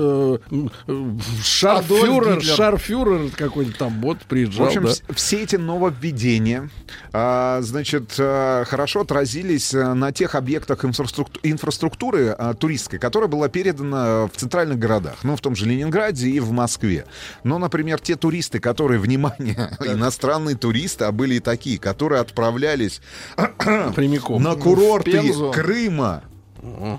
[1.42, 4.66] шарфюрер, шарфюрер какой-нибудь там вот В приезжал.
[4.66, 4.90] общем, да.
[4.90, 6.70] вс- все эти нововведения,
[7.12, 14.78] а, значит, хорошо отразились на тех объектах инфраструкту- инфраструктуры туристской, которая была передана в центральных
[14.78, 17.06] городах, ну, в том же Ленинграде и в Москве.
[17.42, 20.73] Но, например, те туристы, которые, внимание, иностранные туристы,
[21.06, 23.00] а были и такие, которые отправлялись
[23.94, 24.42] Прямиком.
[24.42, 25.32] на курорты.
[25.52, 26.24] Крыма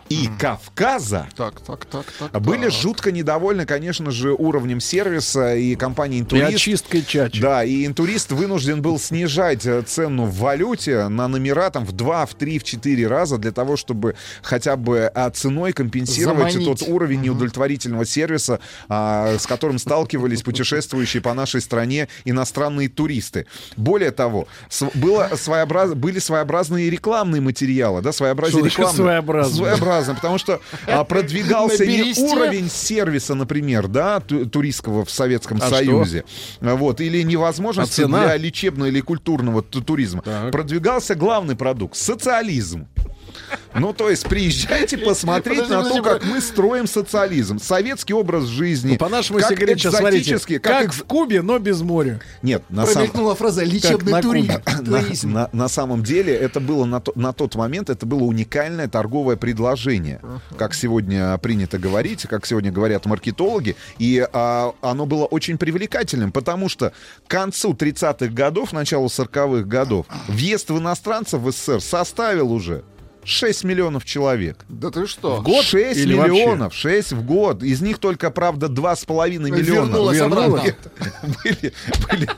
[0.10, 2.42] и Кавказа, Так, так, так, так.
[2.42, 2.72] Были так.
[2.72, 6.56] жутко недовольны, конечно же, уровнем сервиса и компании И «Интурист».
[6.56, 7.42] очисткой чачи.
[7.42, 12.26] Да, и интурист вынужден был снижать э, цену в валюте на номера там в 2,
[12.26, 16.80] в 3, в 4 раза для того, чтобы хотя бы а, ценой компенсировать Заманить.
[16.80, 23.48] тот уровень неудовлетворительного сервиса, а, с которым сталкивались путешествующие по нашей стране иностранные туристы.
[23.78, 24.48] Более того,
[24.94, 25.94] было своеобраз...
[25.94, 28.12] были своеобразные рекламные материалы, да,
[28.62, 28.96] значит рекламные.
[28.96, 29.55] своеобразные?
[29.56, 35.70] Своеобразно, потому что а, продвигался не уровень сервиса, например, да, ту- туристского в Советском А
[35.70, 36.24] Союзе,
[36.62, 38.24] А, вот, или невозможности А цена?
[38.26, 40.22] для лечебного или культурного ту- туризма.
[40.22, 40.52] Так.
[40.52, 42.88] Продвигался главный продукт— социализм.
[43.76, 47.60] Ну, то есть, приезжайте посмотреть Подожди, на подожди, то, как мы строим социализм.
[47.60, 48.92] Советский образ жизни.
[48.94, 50.86] Ну, по-нашему, как если говорить, сейчас смотрите, как, как...
[50.90, 52.20] экз- в Кубе, но без моря.
[52.42, 53.36] Нет, на самом...
[53.36, 54.52] Фраза «лечебный на туризм».
[54.86, 55.32] На, туризм».
[55.32, 59.36] на- на самом деле это было на, то- на тот момент это было уникальное торговое
[59.36, 60.22] предложение,
[60.58, 66.70] как сегодня принято говорить, как сегодня говорят маркетологи, и а, оно было очень привлекательным, потому
[66.70, 66.94] что
[67.28, 72.84] к концу 30-х годов, началу 40-х годов въезд в иностранцев в СССР составил уже
[73.26, 74.58] 6 миллионов человек.
[74.70, 75.38] Да ты что?
[75.38, 77.64] В год 6 или миллионов, 6 в год.
[77.64, 79.58] Из них только, правда, 2,5 миллиона
[79.90, 80.64] Вернулось обратно.
[81.44, 81.74] были,
[82.10, 82.30] были,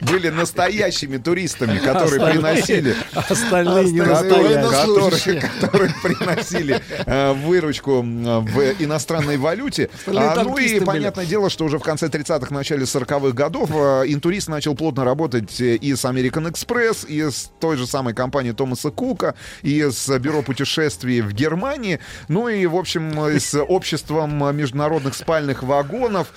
[0.00, 4.58] были настоящими туристами, которые приносили Остальные не Остальные настоящие.
[4.60, 5.40] военнослужащие.
[5.40, 9.90] которые, которые приносили э, выручку в иностранной валюте.
[9.94, 10.84] Остальные А, ну и были.
[10.84, 15.60] понятное дело, что уже в конце 30-х, начале 40-х годов э, интурист начал плотно работать
[15.60, 20.08] э, и с American Express, и с той же самой компанией Томаса Кука, и с
[20.30, 26.28] бюро путешествий в Германии, ну и, в общем, с обществом международных спальных вагонов.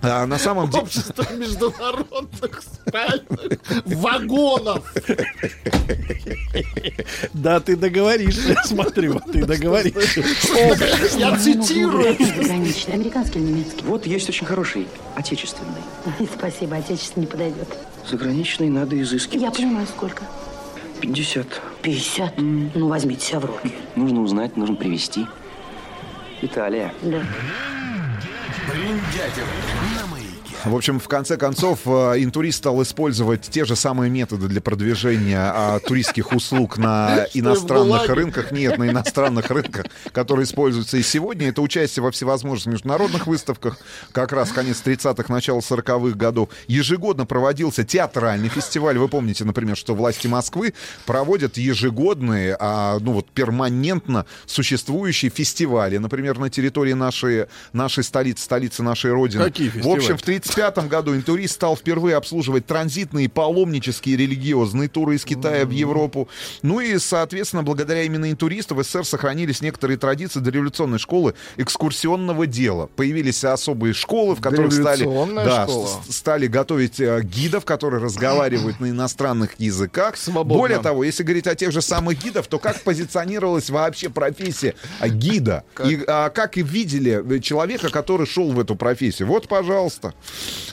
[0.00, 0.82] А, на самом деле...
[0.82, 4.94] Общество международных спальных вагонов.
[7.32, 10.22] Да, ты договоришься, я смотрю, ты договоришься.
[11.16, 12.14] Я цитирую.
[12.18, 13.84] Заграничный, американский или немецкий?
[13.84, 15.82] Вот есть очень хороший, отечественный.
[16.38, 17.68] Спасибо, отечественный не подойдет.
[18.08, 19.42] Заграничный надо изыскивать.
[19.42, 20.22] Я понимаю, сколько?
[21.00, 21.60] 50.
[21.82, 22.34] 50.
[22.38, 23.72] Ну, возьмите себя в руки.
[23.96, 25.26] Нужно узнать, нужно привезти.
[26.42, 26.92] Италия.
[27.02, 27.22] Да.
[28.68, 29.44] Бриндятин
[29.96, 30.07] на маяке.
[30.64, 35.38] В общем, в конце концов, э, интурист стал использовать те же самые методы для продвижения
[35.40, 38.50] а, туристских услуг на в иностранных рынках.
[38.50, 41.48] Нет, на иностранных рынках, которые используются и сегодня.
[41.48, 43.78] Это участие во всевозможных международных выставках.
[44.12, 46.48] Как раз конец 30-х, начало 40-х годов.
[46.66, 48.98] Ежегодно проводился театральный фестиваль.
[48.98, 50.74] Вы помните, например, что власти Москвы
[51.06, 55.98] проводят ежегодные, а, ну вот перманентно существующие фестивали.
[55.98, 59.44] Например, на территории нашей, нашей столицы, столицы нашей Родины.
[59.44, 59.98] Какие В фестивали?
[59.98, 65.70] общем, в 1935 году интурист стал впервые обслуживать транзитные паломнические религиозные туры из Китая в
[65.70, 66.28] Европу.
[66.62, 72.88] Ну и, соответственно, благодаря именно интуристу в СССР сохранились некоторые традиции дореволюционной школы экскурсионного дела.
[72.96, 75.68] Появились особые школы, в которых стали, да,
[76.08, 80.16] стали готовить э, гидов, которые разговаривают на иностранных языках.
[80.16, 80.58] Свободно.
[80.58, 85.64] Более того, если говорить о тех же самых гидов, то как позиционировалась вообще профессия гида?
[85.84, 89.28] И а, как и видели человека, который шел в эту профессию?
[89.28, 90.14] Вот, пожалуйста.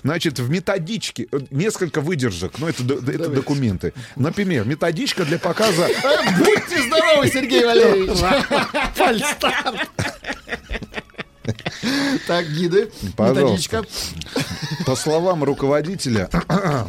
[0.04, 3.94] Значит, в методичке э, несколько выдержек, но это, д- это документы.
[4.16, 5.88] Например, методичка для показа...
[6.04, 8.20] Э, Будьте здоровы, Сергей Валерьевич.
[12.28, 13.44] Так, гиды, Пожалуйста.
[13.44, 13.84] методичка.
[14.86, 16.30] По словам руководителя,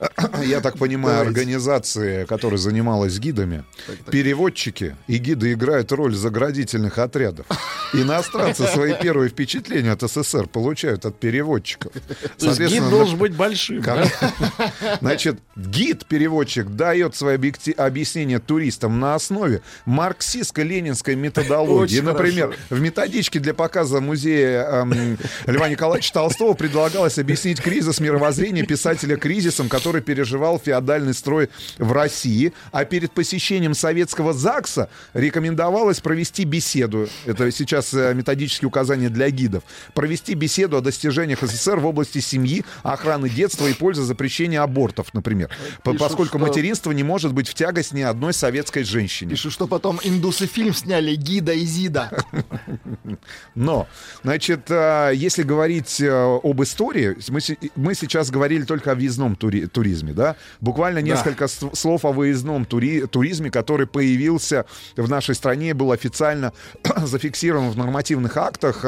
[0.44, 1.40] я так понимаю, Давайте.
[1.40, 3.64] организации, которая занималась гидами,
[4.10, 7.46] переводчики и гиды играют роль заградительных отрядов.
[7.92, 11.92] Иностранцы свои первые впечатления от СССР получают от переводчиков.
[11.94, 13.82] Есть гид Соответственно, должен быть большим.
[13.82, 14.06] да?
[14.06, 21.96] как- Значит, гид-переводчик дает свои объекти- объяснения туристам на основе марксистско-ленинской методологии.
[21.96, 22.62] Очень Например, хорошо.
[22.70, 29.68] в методичке для показа музея эм, Льва Николаевича Толстого предлагалось объяснить кризис мировоззрения писателя кризисом,
[29.68, 32.52] который переживал феодальный строй в России.
[32.70, 37.08] А перед посещением советского ЗАГСа рекомендовалось провести беседу.
[37.26, 39.64] Это сейчас э, методические указания для гидов.
[39.94, 45.50] Провести беседу о достижениях СССР в области семьи, охраны детства и пользы запрещения абортов, например.
[45.82, 49.32] Пишут, Поскольку что- материнство не может быть в тягость ни одной советской женщине.
[49.32, 52.10] Пишу, что потом индусы фильм сняли «Гида и Зида».
[53.54, 53.88] Но,
[54.22, 56.10] значит, э, если говорить э,
[56.42, 60.36] об истории, мы, се- мы сейчас говорили только о въездном тури- туризме, да?
[60.60, 64.64] Буквально несколько с- слов о выездном тури- туризме, который появился
[64.96, 66.52] в нашей стране, был официально
[67.06, 68.84] зафиксирован в нормативных актах.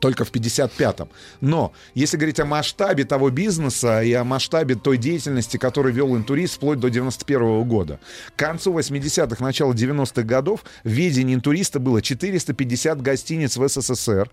[0.00, 1.08] Только в 55-м.
[1.40, 6.54] Но если говорить о масштабе того бизнеса и о масштабе той деятельности, которую вел интурист
[6.56, 8.00] вплоть до 91 года.
[8.34, 14.30] К концу 80-х, начало 90-х годов в ведении интуриста было 450 гостиниц в СССР,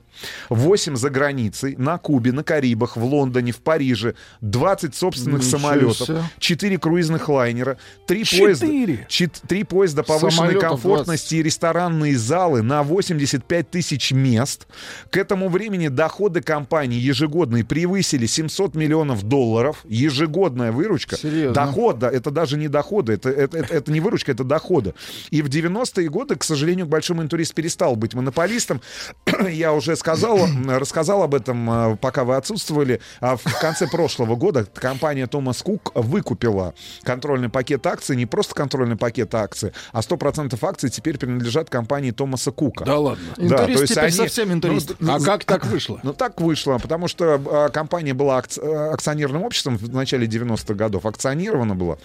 [0.49, 6.08] 8 за границей, на Кубе, на Карибах, в Лондоне, в Париже, 20 собственных Ничего самолетов,
[6.08, 6.21] себе.
[6.39, 8.45] 4 круизных лайнера, 3 Четыре?
[8.45, 14.67] поезда, чет- три поезда повышенной Самолетов комфортности и ресторанные залы на 85 тысяч мест.
[15.10, 19.80] К этому времени доходы компании ежегодные превысили 700 миллионов долларов.
[19.86, 21.15] Ежегодная выручка.
[21.18, 21.54] Серьезно?
[21.54, 24.94] Доход, да, это даже не доходы, это, это, это- это не выручка, это доходы.
[25.32, 28.82] И в 90-е годы, к сожалению, большой интурист перестал быть монополистом.
[29.50, 33.00] Я уже сказал, рассказал об этом, а, пока вы отсутствовали.
[33.22, 38.96] А В конце прошлого года компания Томас Кук выкупила контрольный пакет акций, не просто контрольный
[38.98, 42.86] пакет акций, а 100% акций теперь принадлежат компании Томаса Кука.
[42.86, 43.24] Да ладно.
[43.38, 44.94] Да, Интурист то есть теперь они- совсем интурист.
[45.00, 46.00] Ну, А как так вышло?
[46.04, 51.06] ну, так вышло, потому что а, компания была а, акционерным обществом в начале 90-х годов,
[51.06, 51.98] акционирована была.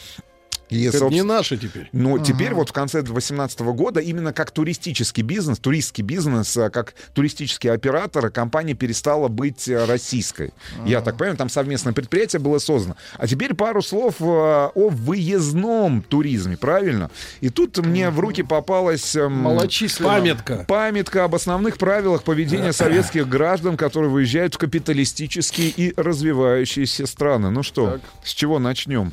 [0.70, 1.88] И, Это не собственно, наши теперь.
[1.92, 6.94] ну, теперь вот в конце 2018 года именно как туристический бизнес, туристский бизнес, а, как
[7.12, 10.52] туристический оператор, компания перестала быть а, российской.
[10.86, 12.96] Я так понимаю, там совместное предприятие было создано.
[13.18, 17.10] А теперь пару слов а, о выездном туризме, правильно?
[17.40, 19.16] И тут мне в руки попалась...
[19.16, 20.08] м, Малочисленно.
[20.08, 20.64] Памятка.
[20.68, 27.50] Памятка об основных правилах поведения советских граждан, которые выезжают в капиталистические и развивающиеся страны.
[27.50, 29.12] Ну что, с чего начнем?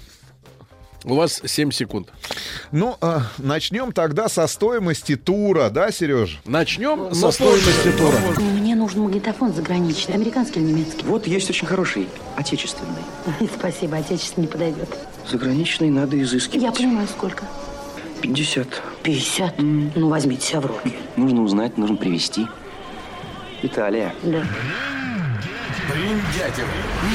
[1.04, 2.10] У вас 7 секунд.
[2.72, 6.40] Ну, а, начнем тогда со стоимости тура, да, Сереж?
[6.46, 8.42] Начнем со стоимости тура.
[8.42, 11.06] Мне нужен магнитофон заграничный, американский или немецкий.
[11.06, 13.04] Вот есть очень хороший, отечественный.
[13.58, 14.90] Спасибо, отечественный не подойдет.
[15.30, 16.76] Заграничный надо Я изыскивать.
[16.78, 17.46] понимаю, сколько.
[18.22, 18.68] 50.
[19.04, 19.54] 50.
[19.60, 20.94] Ну, возьмите себя в руки.
[21.16, 22.48] Нужно узнать, нужно привезти.
[23.62, 24.14] Италия.
[24.24, 24.44] Да.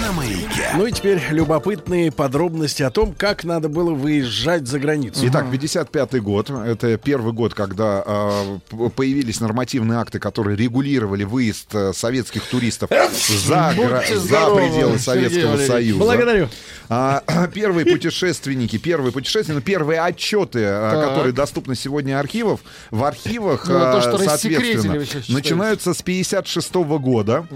[0.00, 0.70] На маяке.
[0.74, 5.20] Ну и теперь любопытные подробности о том, как надо было выезжать за границу.
[5.28, 6.48] Итак, 55 год.
[6.48, 12.88] Это первый год, когда а, п- появились нормативные акты, которые регулировали выезд а, советских туристов
[12.90, 15.58] за, гра- за пределы Советского.
[15.58, 15.98] Союза.
[15.98, 16.48] Благодарю.
[16.88, 17.22] А,
[17.54, 21.08] первые путешественники, первые путешественники, ну, первые отчеты, а, Так.
[21.10, 27.46] которые доступны сегодня архивов, в архивах, Ну, то, а, что соответственно, начинаются с 56 года.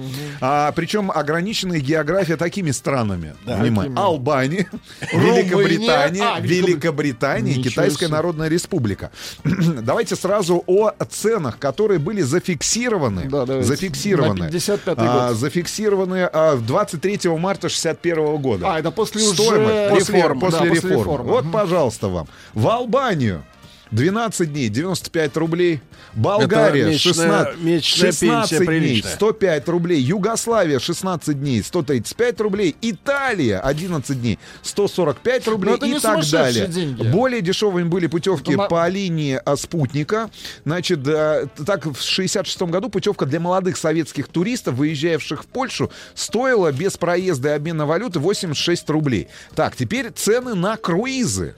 [0.42, 3.34] А, причем ограниченная география такими странами.
[3.44, 3.92] Внимание.
[3.94, 3.98] Какими?
[3.98, 4.70] Албания.
[5.12, 8.14] Великобритания, А, Великобритания и Китайская себе.
[8.14, 9.10] Народная Республика.
[9.44, 13.24] Давайте сразу о ценах, которые были зафиксированы.
[13.28, 13.68] Да, давайте.
[13.68, 14.44] зафиксированы.
[14.46, 15.36] На 55-й А, год.
[15.38, 18.74] зафиксированы а, 23 марта 61 года.
[18.74, 20.40] А, это после уже Стоимость после, реформ.
[20.40, 21.00] после Да, после реформы.
[21.02, 21.30] реформы.
[21.30, 22.28] Вот, пожалуйста, вам.
[22.54, 23.44] В Албанию
[23.90, 25.80] 12 дней 95 рублей.
[26.14, 29.12] Болгария месячная- 16, месячная 16 пенсия дней приличная.
[29.14, 30.00] 105 рублей.
[30.00, 32.74] Югославия 16 дней 135 рублей.
[32.80, 36.66] Италия 11 дней 145 рублей и так далее.
[36.66, 37.02] деньги.
[37.02, 40.30] Более дешевыми были путевки на- по линии а, спутника.
[40.64, 46.72] Значит, э, так в 66 году путевка для молодых советских туристов, выезжавших в Польшу, стоила
[46.72, 49.28] без проезда и обмена валюты 86 рублей.
[49.54, 51.54] Так, теперь цены на круизы.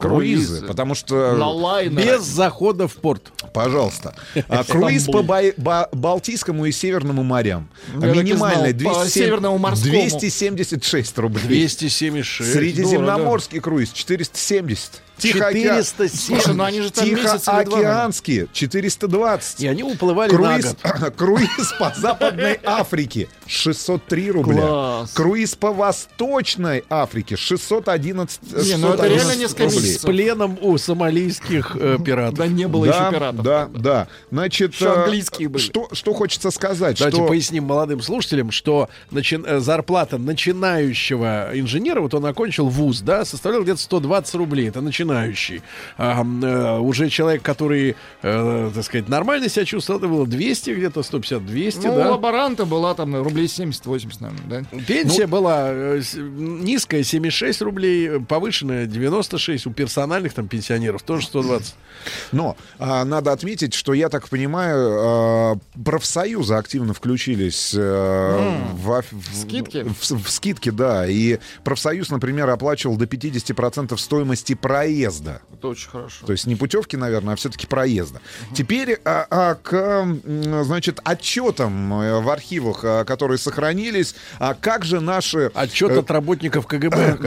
[0.00, 0.66] Круизы, Круизы.
[0.66, 2.02] потому что На.
[2.02, 3.32] Без захода в порт.
[3.52, 4.14] Пожалуйста.
[4.48, 5.22] А, круиз по
[5.92, 7.68] Балтийскому и Северному морям.
[7.94, 9.92] Минимальный знал, по 207 Северному морскому.
[9.92, 11.46] 276 рублей.
[11.46, 12.52] 276.
[12.52, 15.02] Средиземноморский круиз 470.
[15.20, 16.20] Тихоокеан- 470.
[16.20, 17.04] Слушай, ну они же там.
[17.06, 19.60] Тихоокеанский 420.
[19.60, 21.14] И они уплывали на Круиз, год.
[21.16, 24.60] круиз по Западной Африке 603 рубля.
[24.66, 25.10] Класс.
[25.12, 29.80] Круиз по Восточной Африке 611 Не, ну это 611 реально несколько рублей.
[29.94, 32.38] С пленом у сомалийских э, пиратов.
[32.38, 33.42] Да не было да, еще пиратов.
[33.42, 34.08] Да, да.
[34.30, 35.62] Значит, Еще э, английские были.
[35.62, 37.26] Что, что хочется сказать, Давайте что...
[37.26, 43.62] поясним молодым слушателям, что начи- э, зарплата начинающего инженера, вот он окончил вуз, да, составляла
[43.62, 44.68] где-то 120 рублей.
[44.68, 45.09] Это начинающий.
[45.96, 50.70] А, м, э, уже человек, который, э, так сказать, нормально себя чувствовал, это было 200
[50.70, 52.10] где-то, 150-200, Ну, у да.
[52.12, 54.78] лаборанта была там ну, рублей 70-80, наверное, да?
[54.86, 61.74] Пенсия была э, низкая 76 рублей, повышенная 96, у персональных там пенсионеров тоже 120.
[62.32, 65.54] Но а, надо отметить, что, я так понимаю, а,
[65.84, 69.82] профсоюзы активно включились э, в, оф- в- Скидки?
[69.84, 71.06] В, в скидки, да.
[71.06, 74.99] И профсоюз, например, оплачивал до 50% стоимости проезда.
[75.60, 76.24] Это очень хорошо.
[76.26, 78.20] То есть не путевки, наверное, а все-таки проезда.
[78.54, 80.06] Теперь а, а, к,
[80.64, 85.50] значит, отчетам э, в архивах, а, которые сохранились, а как же наши...
[85.54, 87.18] Отчет э, от работников КГБ,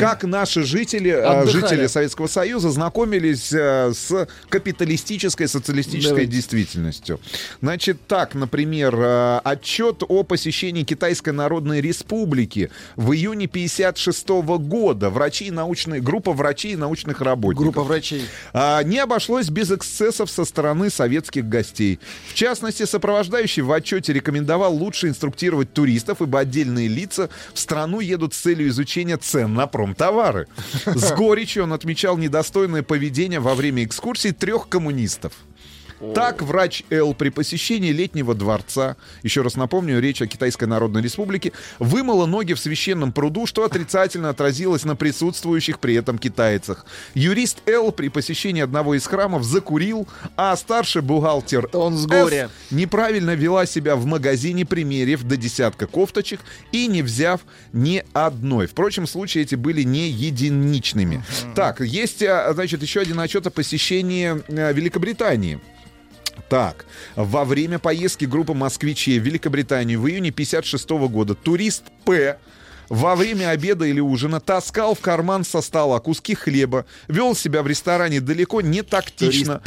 [0.00, 1.50] как наши жители, Отдыхали.
[1.50, 6.32] жители Советского Союза знакомились э, с капиталистической социалистической Давайте.
[6.32, 7.20] действительностью.
[7.60, 15.10] Значит, так, например, э, отчет о посещении Китайской Народной Республики в июне 56 года.
[15.10, 17.74] Врачи и научные, группа врачей и научных работников.
[17.74, 18.24] Группа врачей.
[18.52, 21.98] А, не обошлось без эксцессов со стороны советских гостей.
[22.28, 28.34] В частности, сопровождающий в отчете рекомендовал лучше инструктировать туристов, ибо отдельные лица в страну едут
[28.34, 30.46] с целью изучения цен на промтовары.
[30.84, 35.32] С горечью он отмечал недостойное поведение во время экскурсий трех коммунистов.
[36.14, 41.52] Так врач Л при посещении летнего дворца, еще раз напомню, речь о Китайской Народной Республике,
[41.78, 46.86] вымыла ноги в священном пруду, что отрицательно отразилось на присутствующих при этом китайцах.
[47.14, 52.50] Юрист Л при посещении одного из храмов закурил, а старший бухгалтер Он с С горя.
[52.70, 56.40] неправильно вела себя в магазине, примерив до десятка кофточек
[56.72, 57.42] и не взяв
[57.72, 58.66] ни одной.
[58.66, 61.22] Впрочем, случаи эти были не единичными.
[61.54, 65.60] Так, есть, а, значит, еще один отчет о посещении э, Великобритании.
[66.48, 72.38] Так, во время поездки группы москвичей в Великобританию в июне 56 года турист П
[72.90, 77.68] во время обеда или ужина таскал в карман со стола куски хлеба, вел себя в
[77.68, 79.60] ресторане далеко не тактично.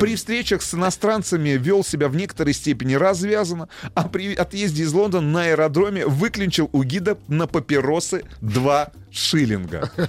[0.00, 5.30] При встречах с иностранцами вел себя в некоторой степени развязанно, а при отъезде из Лондона
[5.30, 9.90] на аэродроме выклинчил у гида на папиросы два шиллинга.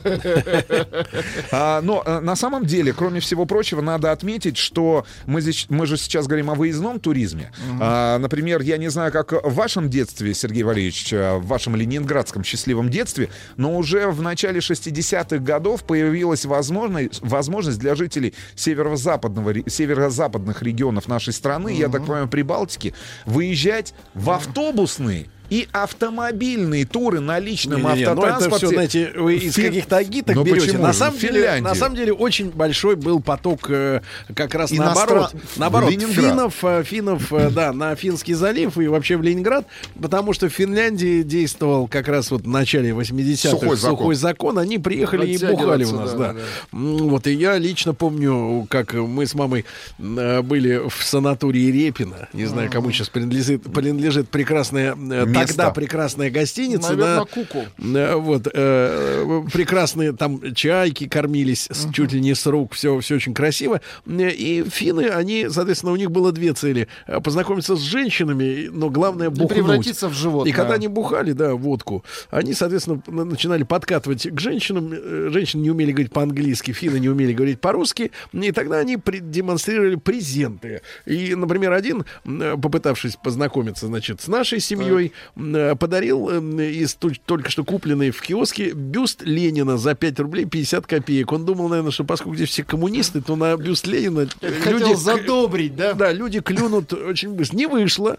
[1.51, 5.85] А, Но э, на самом деле, кроме всего прочего, надо отметить, что мы, здесь, мы
[5.85, 7.51] же сейчас говорим о выездном туризме.
[7.79, 12.43] А, Например, я не знаю, как в вашем детстве, Сергей Валерьевич, э, в вашем ленинградском
[12.43, 20.61] счастливом детстве, но уже в начале 60-х годов появилась возможность, возможность для жителей северо-западного, северо-западных
[20.61, 22.93] регионов нашей страны, я так понимаю, Прибалтики,
[23.25, 28.57] выезжать в автобусные и автомобильные туры на личном Не-не-не, ну это автотранспорте.
[28.57, 30.67] все, знаете, вы из Фи- каких-то агиток Ну берете.
[30.67, 34.01] почему На самом, деле, на самом деле очень большой был поток э,
[34.33, 35.35] как раз Иностран- наоборот.
[35.57, 36.15] Наоборот, Ленинград.
[36.25, 39.67] финнов, э, финнов, э, да, на Финский залив и вообще в Ленинград,
[40.01, 44.55] потому что в Финляндии действовал как раз вот в начале 80-х Сухой сухой, закон.
[44.55, 44.57] закон.
[44.57, 46.33] Они приехали и бухали у нас, да.
[46.33, 46.39] да,
[46.71, 49.65] М, Вот, и я лично помню, как мы с мамой
[49.99, 52.29] были в санатории Репина.
[52.31, 54.95] Не знаю, кому сейчас принадлежит, принадлежит прекрасная,
[55.41, 55.57] Место.
[55.57, 56.89] тогда прекрасная гостиница.
[56.93, 57.25] Наверное, да.
[57.25, 57.63] куку.
[57.77, 63.15] Э, Вот, э, прекрасные там чайки кормились с- чуть ли не с рук, все, все
[63.15, 63.81] очень красиво.
[64.05, 66.87] Э, И финны, они, соответственно, у них было две цели.
[67.07, 69.49] Э, Познакомиться с женщинами, но главное И бухнуть.
[69.49, 70.51] превратиться в животное.
[70.51, 74.91] И когда они бухали, да, водку, они, соответственно, на- начинали подкатывать к женщинам.
[74.93, 78.11] Э, Женщины не умели говорить по-английски, финны не умели говорить по-русски.
[78.33, 80.81] И тогда они демонстрировали презенты.
[81.05, 86.39] И, например, один, э, попытавшись познакомиться, значит, с нашей семьей, э, подарил э,
[86.71, 91.31] из только что купленной в киоске бюст Ленина за 5 рублей 50 копеек.
[91.31, 94.93] Он думал, наверное, что поскольку здесь все коммунисты, то на бюст Ленина э, Хотел люди...
[94.95, 95.93] задобрить, да?
[95.93, 97.55] Да, люди клюнут очень быстро.
[97.57, 98.17] Не вышло.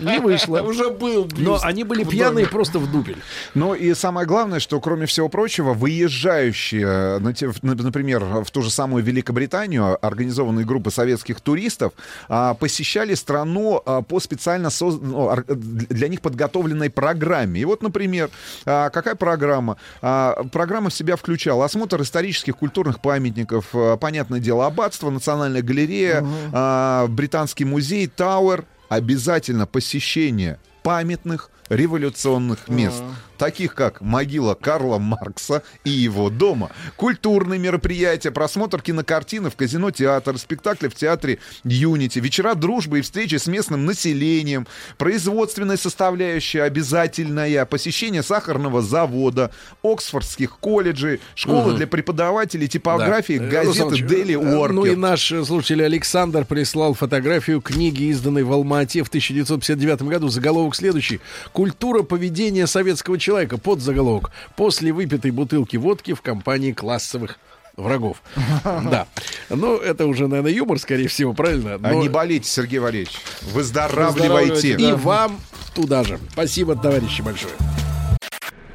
[0.00, 0.60] Не вышло.
[0.66, 3.18] Уже был Но бюст они были пьяные просто в дупель.
[3.54, 9.04] Ну и самое главное, что кроме всего прочего, выезжающие, на- например, в ту же самую
[9.04, 11.92] Великобританию, организованные группы советских туристов
[12.28, 17.60] а, посещали страну а, по специально соз- ор- для них подготовленной программе.
[17.60, 18.30] И вот, например,
[18.66, 19.78] а, какая программа?
[20.02, 26.24] А, Программа в себя включала осмотр исторических культурных памятников, а, понятное дело, аббатство, Национальная галерея,
[26.52, 33.02] а, Британский музей, Тауэр, обязательно посещение памятных революционных мест,
[33.38, 40.86] таких как могила Карла Маркса и его дома, культурные мероприятия, просмотр кинокартины в казино-театр, спектакли
[40.86, 48.80] в театре Юнити, вечера дружбы и встречи с местным населением, производственная составляющая обязательная, посещение сахарного
[48.80, 49.50] завода,
[49.82, 53.44] Оксфордских колледжей, школы для преподавателей типографии, Да.
[53.44, 54.72] Э, газеты Ильич, Daily э.
[54.72, 60.28] Ну и наш слушатель Александр прислал фотографию книги, изданной в Алма-Ате в 1959 году.
[60.28, 61.20] Заголовок следующий.
[61.52, 63.58] «Культура поведения советского человека».
[63.58, 64.30] Под заголовок.
[64.56, 67.38] «После выпитой бутылки водки в компании классовых
[67.76, 68.22] врагов».
[68.64, 69.06] Да.
[69.48, 71.74] Ну, это уже, наверное, юмор, скорее всего, правильно?
[71.74, 73.18] А Но не болейте, Сергей Валерьевич.
[73.52, 74.74] Выздоравливайте.
[74.74, 75.40] И вам
[75.74, 76.18] туда же.
[76.32, 77.54] Спасибо, товарищи, большое.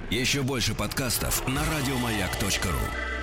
[0.10, 3.21] Еще больше подкастов на радиомаяк.ру.